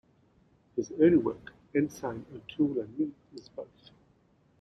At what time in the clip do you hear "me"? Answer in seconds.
2.97-3.11